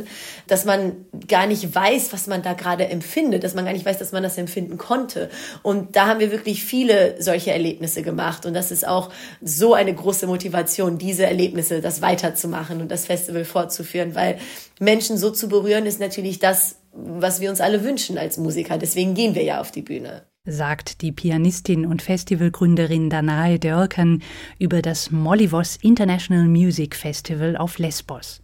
[0.47, 3.97] dass man gar nicht weiß, was man da gerade empfindet, dass man gar nicht weiß,
[3.97, 5.29] dass man das empfinden konnte.
[5.63, 8.45] Und da haben wir wirklich viele solche Erlebnisse gemacht.
[8.45, 13.45] Und das ist auch so eine große Motivation, diese Erlebnisse, das weiterzumachen und das Festival
[13.45, 14.37] fortzuführen, weil
[14.79, 18.77] Menschen so zu berühren ist natürlich das, was wir uns alle wünschen als Musiker.
[18.77, 24.21] Deswegen gehen wir ja auf die Bühne sagt die Pianistin und Festivalgründerin Danae Dörken
[24.59, 28.41] über das Mollivos International Music Festival auf Lesbos.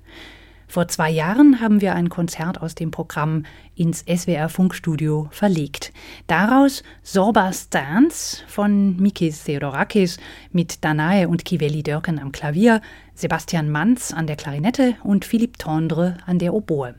[0.71, 3.43] Vor zwei Jahren haben wir ein Konzert aus dem Programm
[3.75, 5.91] ins SWR Funkstudio verlegt.
[6.27, 10.17] Daraus Sorbas Dance von Mikis Theodorakis
[10.53, 12.79] mit Danae und Kiveli Dörken am Klavier,
[13.15, 16.95] Sebastian Manz an der Klarinette und Philipp Tendre an der Oboe.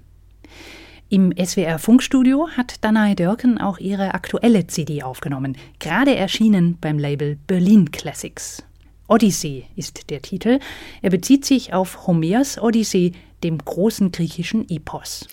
[1.09, 7.39] Im SWR Funkstudio hat Danae Dörken auch ihre aktuelle CD aufgenommen, gerade erschienen beim Label
[7.47, 8.63] Berlin Classics.
[9.09, 10.59] Odyssee ist der Titel.
[11.01, 13.13] Er bezieht sich auf Homers Odyssee,
[13.45, 15.27] dem großen griechischen Epos.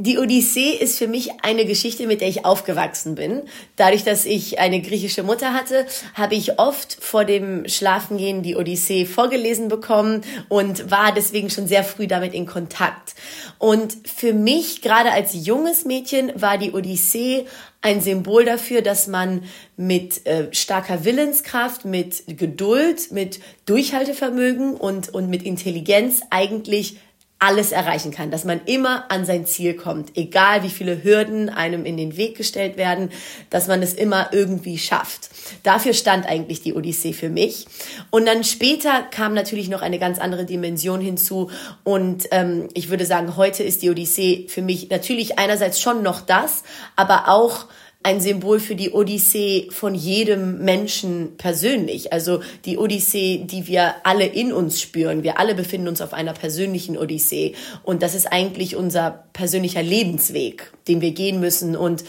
[0.00, 3.42] Die Odyssee ist für mich eine Geschichte, mit der ich aufgewachsen bin.
[3.74, 9.06] Dadurch, dass ich eine griechische Mutter hatte, habe ich oft vor dem Schlafengehen die Odyssee
[9.06, 13.16] vorgelesen bekommen und war deswegen schon sehr früh damit in Kontakt.
[13.58, 17.46] Und für mich, gerade als junges Mädchen, war die Odyssee
[17.80, 19.42] ein Symbol dafür, dass man
[19.76, 26.98] mit äh, starker Willenskraft, mit Geduld, mit Durchhaltevermögen und, und mit Intelligenz eigentlich
[27.40, 31.84] alles erreichen kann, dass man immer an sein Ziel kommt, egal wie viele Hürden einem
[31.84, 33.10] in den Weg gestellt werden,
[33.48, 35.30] dass man es immer irgendwie schafft.
[35.62, 37.66] Dafür stand eigentlich die Odyssee für mich.
[38.10, 41.50] Und dann später kam natürlich noch eine ganz andere Dimension hinzu.
[41.84, 46.20] Und ähm, ich würde sagen, heute ist die Odyssee für mich natürlich einerseits schon noch
[46.20, 46.64] das,
[46.96, 47.66] aber auch
[48.08, 52.10] ein Symbol für die Odyssee von jedem Menschen persönlich.
[52.10, 55.24] Also die Odyssee, die wir alle in uns spüren.
[55.24, 57.54] Wir alle befinden uns auf einer persönlichen Odyssee.
[57.82, 61.76] Und das ist eigentlich unser persönlicher Lebensweg, den wir gehen müssen.
[61.76, 62.02] Und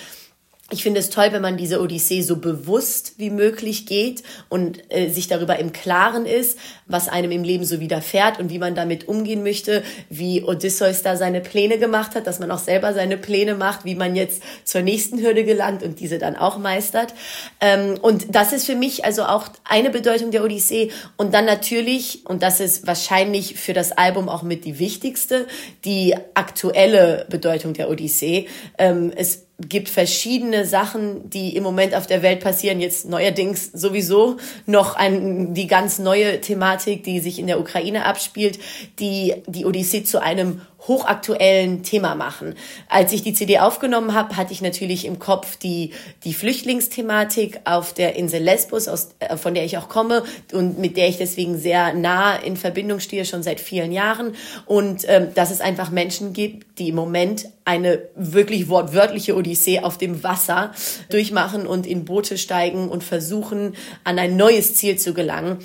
[0.72, 5.10] ich finde es toll, wenn man diese Odyssee so bewusst wie möglich geht und äh,
[5.10, 9.08] sich darüber im Klaren ist, was einem im Leben so widerfährt und wie man damit
[9.08, 13.56] umgehen möchte, wie Odysseus da seine Pläne gemacht hat, dass man auch selber seine Pläne
[13.56, 17.14] macht, wie man jetzt zur nächsten Hürde gelangt und diese dann auch meistert.
[17.62, 20.92] Ähm, und das ist für mich also auch eine Bedeutung der Odyssee.
[21.18, 25.48] Und dann natürlich, und das ist wahrscheinlich für das Album auch mit die wichtigste,
[25.84, 28.48] die aktuelle Bedeutung der Odyssee.
[28.78, 32.80] Ähm, es gibt verschiedene Sachen, die im Moment auf der Welt passieren.
[32.80, 38.60] Jetzt neuerdings sowieso noch ein, die ganz neue Thematik, die sich in der Ukraine abspielt,
[39.00, 42.56] die die Odyssee zu einem hochaktuellen Thema machen.
[42.88, 45.92] Als ich die CD aufgenommen habe, hatte ich natürlich im Kopf die,
[46.24, 50.24] die Flüchtlingsthematik auf der Insel Lesbos, aus, äh, von der ich auch komme
[50.54, 54.36] und mit der ich deswegen sehr nah in Verbindung stehe, schon seit vielen Jahren.
[54.66, 59.98] Und ähm, dass es einfach Menschen gibt, die im Moment eine wirklich wortwörtliche Odyssee auf
[59.98, 60.72] dem Wasser
[61.10, 65.60] durchmachen und in Boote steigen und versuchen, an ein neues Ziel zu gelangen.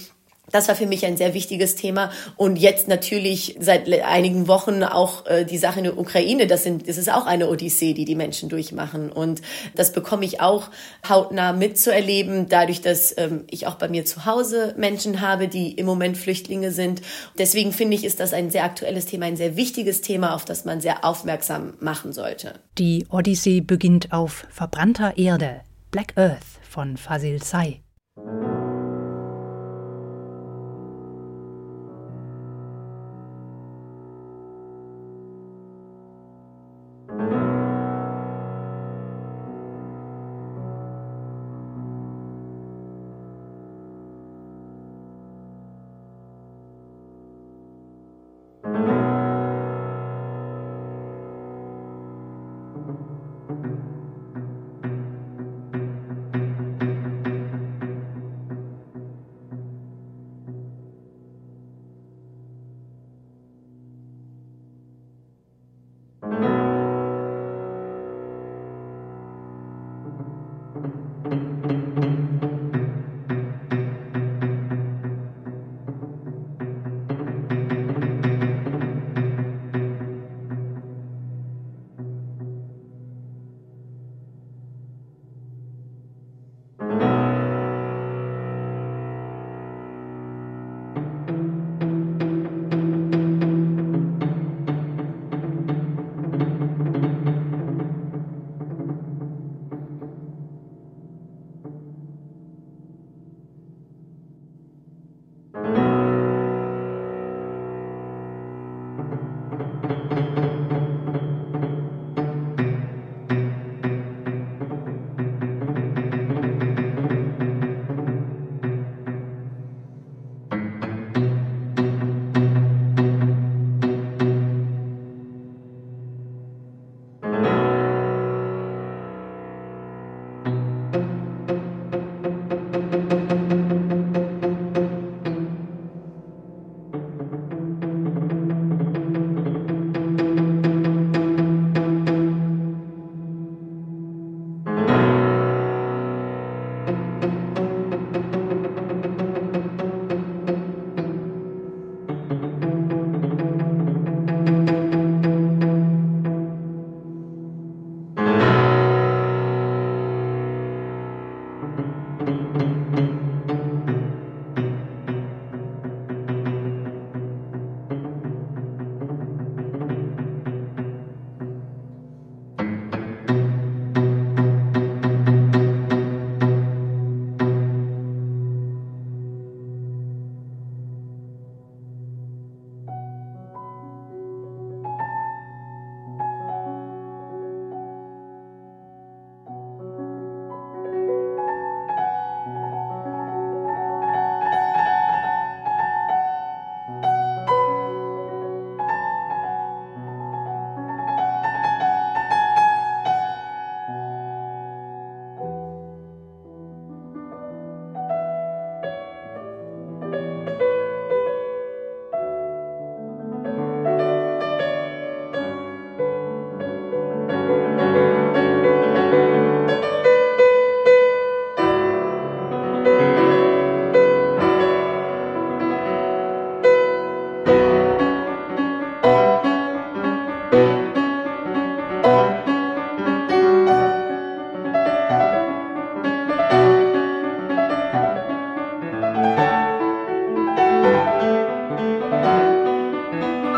[0.51, 2.11] Das war für mich ein sehr wichtiges Thema.
[2.37, 6.47] Und jetzt natürlich seit einigen Wochen auch äh, die Sache in der Ukraine.
[6.47, 9.11] Das, sind, das ist auch eine Odyssee, die die Menschen durchmachen.
[9.11, 9.41] Und
[9.75, 10.71] das bekomme ich auch
[11.09, 15.87] hautnah mitzuerleben, dadurch, dass ähm, ich auch bei mir zu Hause Menschen habe, die im
[15.87, 17.01] Moment Flüchtlinge sind.
[17.39, 20.65] Deswegen finde ich, ist das ein sehr aktuelles Thema, ein sehr wichtiges Thema, auf das
[20.65, 22.55] man sehr aufmerksam machen sollte.
[22.79, 25.63] Die Odyssee beginnt auf verbrannter Erde.
[25.91, 27.81] Black Earth von Fasil Say.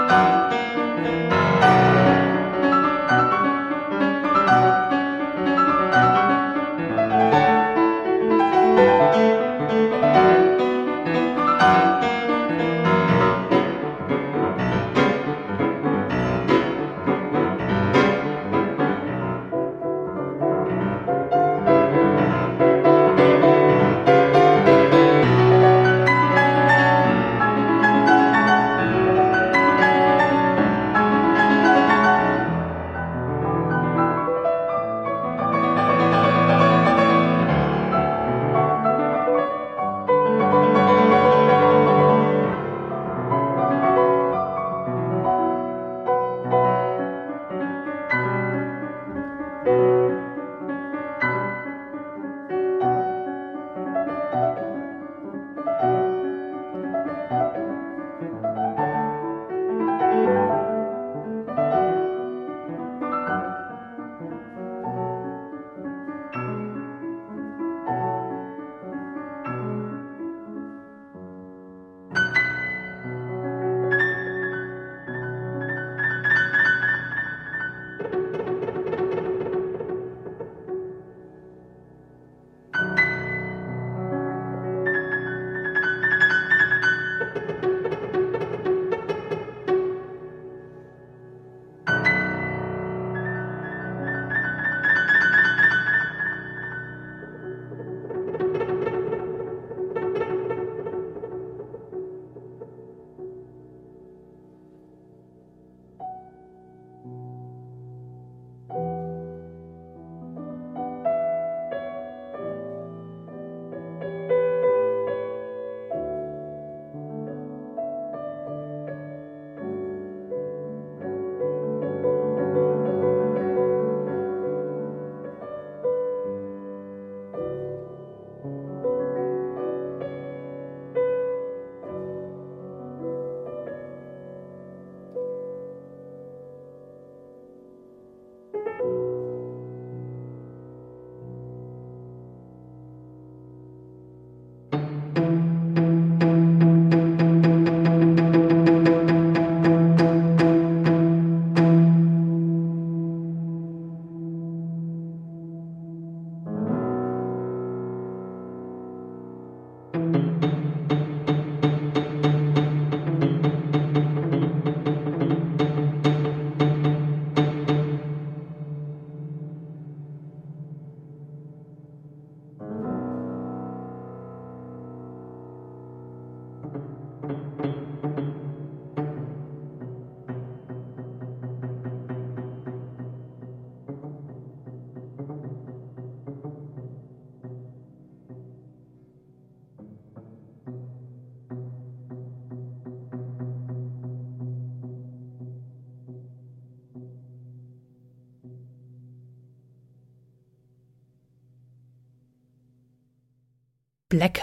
[0.09, 0.65] Música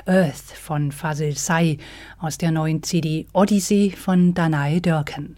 [0.06, 1.78] Earth von Fazil Say
[2.20, 5.38] aus der neuen CD Odyssey von Danae Dörken.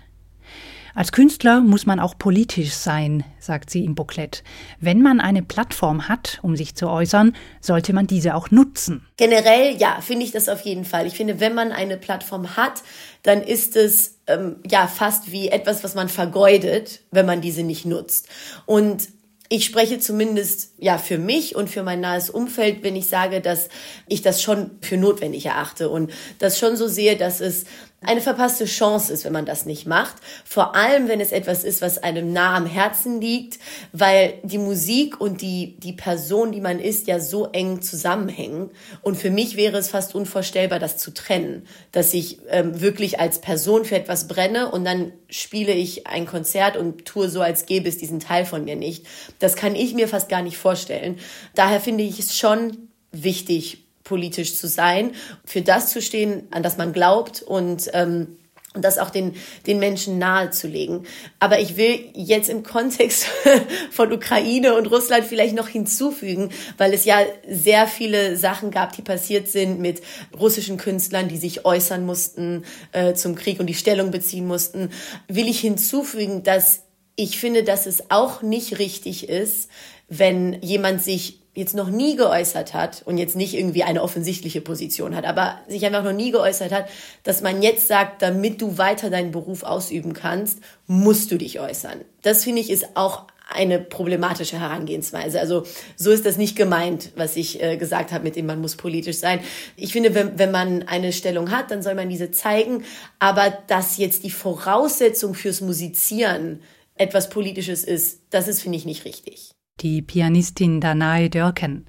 [0.96, 4.44] Als Künstler muss man auch politisch sein, sagt sie im Booklet.
[4.80, 9.06] Wenn man eine Plattform hat, um sich zu äußern, sollte man diese auch nutzen.
[9.18, 11.06] Generell, ja, finde ich das auf jeden Fall.
[11.06, 12.82] Ich finde, wenn man eine Plattform hat,
[13.24, 17.86] dann ist es ähm, ja fast wie etwas, was man vergeudet, wenn man diese nicht
[17.86, 18.30] nutzt.
[18.66, 19.10] Und
[19.50, 23.70] ich spreche zumindest ja für mich und für mein nahes Umfeld, wenn ich sage, dass
[24.08, 27.66] ich das schon für notwendig erachte und das schon so sehe, dass es
[28.08, 30.16] eine verpasste Chance ist, wenn man das nicht macht.
[30.46, 33.60] Vor allem, wenn es etwas ist, was einem nah am Herzen liegt,
[33.92, 38.72] weil die Musik und die, die Person, die man ist, ja so eng zusammenhängen.
[39.02, 43.40] Und für mich wäre es fast unvorstellbar, das zu trennen, dass ich ähm, wirklich als
[43.40, 47.90] Person für etwas brenne und dann spiele ich ein Konzert und tue so, als gäbe
[47.90, 49.06] es diesen Teil von mir nicht.
[49.40, 51.18] Das kann ich mir fast gar nicht vorstellen.
[51.56, 55.12] Daher finde ich es schon wichtig, politisch zu sein,
[55.44, 58.38] für das zu stehen, an das man glaubt und ähm,
[58.76, 59.36] und das auch den,
[59.66, 61.06] den Menschen nahezulegen.
[61.40, 63.26] Aber ich will jetzt im Kontext
[63.92, 69.02] von Ukraine und Russland vielleicht noch hinzufügen, weil es ja sehr viele Sachen gab, die
[69.02, 70.02] passiert sind mit
[70.38, 74.92] russischen Künstlern, die sich äußern mussten äh, zum Krieg und die Stellung beziehen mussten,
[75.28, 76.82] will ich hinzufügen, dass
[77.16, 79.70] ich finde, dass es auch nicht richtig ist,
[80.10, 85.16] wenn jemand sich jetzt noch nie geäußert hat und jetzt nicht irgendwie eine offensichtliche Position
[85.16, 86.88] hat, aber sich einfach noch nie geäußert hat,
[87.24, 92.02] dass man jetzt sagt, damit du weiter deinen Beruf ausüben kannst, musst du dich äußern.
[92.22, 95.40] Das finde ich ist auch eine problematische Herangehensweise.
[95.40, 95.64] Also
[95.96, 99.18] so ist das nicht gemeint, was ich äh, gesagt habe, mit dem man muss politisch
[99.18, 99.40] sein.
[99.78, 102.84] Ich finde, wenn, wenn man eine Stellung hat, dann soll man diese zeigen.
[103.20, 106.62] Aber dass jetzt die Voraussetzung fürs Musizieren
[106.96, 111.86] etwas Politisches ist, das ist, finde ich, nicht richtig die Pianistin Danae Dörken.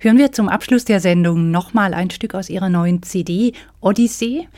[0.00, 4.48] Hören wir zum Abschluss der Sendung nochmal ein Stück aus ihrer neuen CD Odyssee,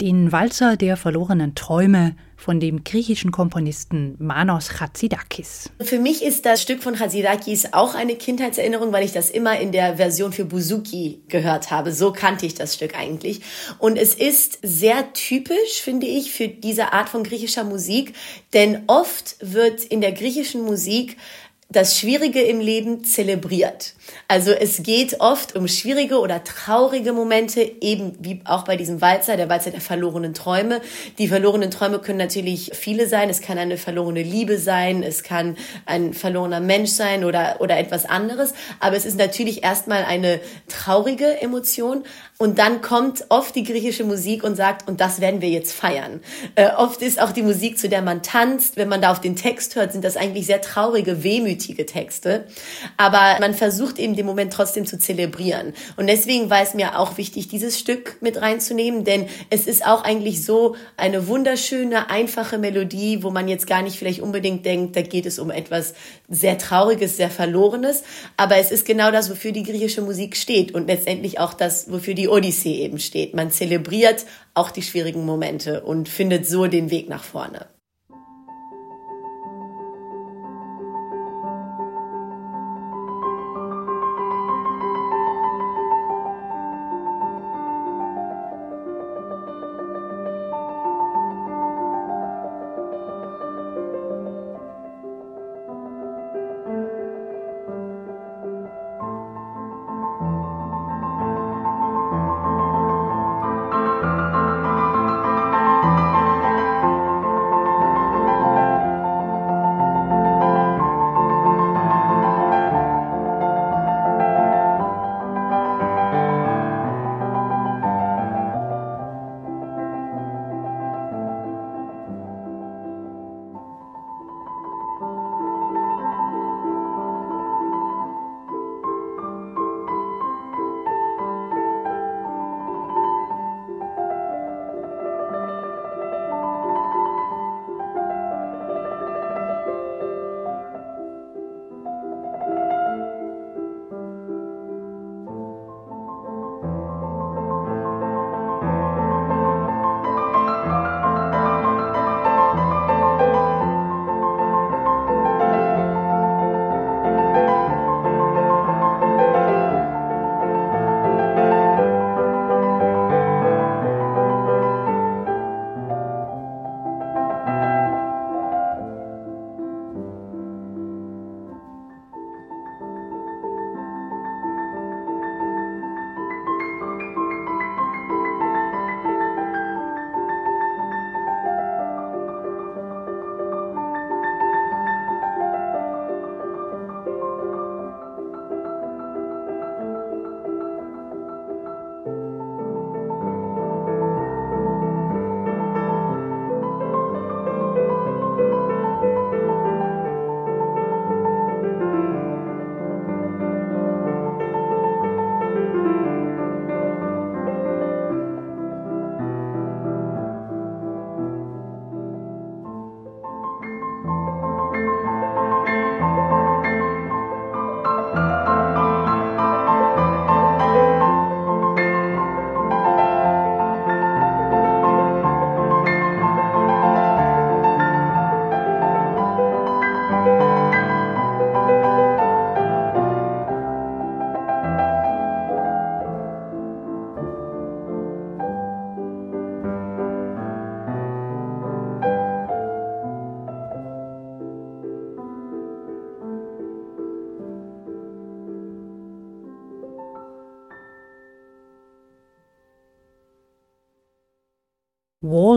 [0.00, 5.70] den Walzer der verlorenen Träume von dem griechischen Komponisten Manos Chatzidakis.
[5.80, 9.72] Für mich ist das Stück von Chatzidakis auch eine Kindheitserinnerung, weil ich das immer in
[9.72, 11.92] der Version für Buzuki gehört habe.
[11.92, 13.42] So kannte ich das Stück eigentlich.
[13.78, 18.14] Und es ist sehr typisch, finde ich, für diese Art von griechischer Musik,
[18.54, 21.18] denn oft wird in der griechischen Musik
[21.70, 23.94] das Schwierige im Leben zelebriert.
[24.26, 29.36] Also es geht oft um schwierige oder traurige Momente, eben wie auch bei diesem Walzer,
[29.36, 30.80] der Walzer der verlorenen Träume.
[31.18, 33.30] Die verlorenen Träume können natürlich viele sein.
[33.30, 35.56] Es kann eine verlorene Liebe sein, es kann
[35.86, 38.52] ein verlorener Mensch sein oder, oder etwas anderes.
[38.80, 42.02] Aber es ist natürlich erstmal eine traurige Emotion.
[42.40, 46.22] Und dann kommt oft die griechische Musik und sagt, und das werden wir jetzt feiern.
[46.54, 48.78] Äh, oft ist auch die Musik, zu der man tanzt.
[48.78, 52.46] Wenn man da auf den Text hört, sind das eigentlich sehr traurige, wehmütige Texte.
[52.96, 55.74] Aber man versucht eben den Moment trotzdem zu zelebrieren.
[55.98, 60.02] Und deswegen war es mir auch wichtig, dieses Stück mit reinzunehmen, denn es ist auch
[60.02, 65.02] eigentlich so eine wunderschöne, einfache Melodie, wo man jetzt gar nicht vielleicht unbedingt denkt, da
[65.02, 65.92] geht es um etwas
[66.30, 68.04] sehr Trauriges, sehr Verlorenes.
[68.36, 72.14] Aber es ist genau das, wofür die griechische Musik steht und letztendlich auch das, wofür
[72.14, 73.34] die Odyssee eben steht.
[73.34, 74.24] Man zelebriert
[74.54, 77.66] auch die schwierigen Momente und findet so den Weg nach vorne.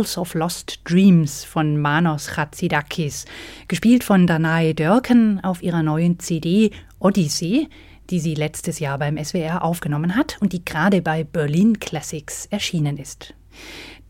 [0.03, 3.23] Walls of Lost Dreams von Manos Chatzidakis,
[3.69, 7.69] gespielt von Danae Dörken auf ihrer neuen CD Odyssey,
[8.09, 12.97] die sie letztes Jahr beim SWR aufgenommen hat und die gerade bei Berlin Classics erschienen
[12.97, 13.33] ist.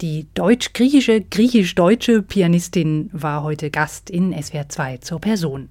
[0.02, 5.70] Die deutsch-griechische, griechisch-deutsche Pianistin war heute Gast in SWR 2 zur Person.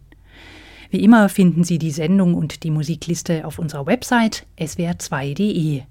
[0.91, 5.83] Wie immer finden Sie die Sendung und die Musikliste auf unserer Website swr2.de.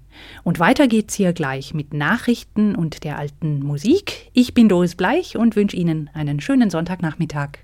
[0.44, 4.30] Und weiter geht's hier gleich mit Nachrichten und der alten Musik.
[4.32, 7.58] Ich bin Doris Bleich und wünsche Ihnen einen schönen Sonntagnachmittag.